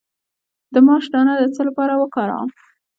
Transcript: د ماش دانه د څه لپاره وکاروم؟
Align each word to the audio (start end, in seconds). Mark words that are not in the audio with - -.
د 0.73 0.75
ماش 0.87 1.05
دانه 1.13 1.33
د 1.39 1.43
څه 1.55 1.61
لپاره 1.67 1.93
وکاروم؟ 2.01 2.49